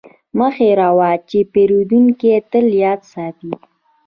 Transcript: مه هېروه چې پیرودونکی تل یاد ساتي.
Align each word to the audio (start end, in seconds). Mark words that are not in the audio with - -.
مه 0.37 0.47
هېروه 0.57 1.11
چې 1.29 1.39
پیرودونکی 1.53 2.31
تل 2.51 2.65
یاد 2.83 3.01
ساتي. 3.13 3.51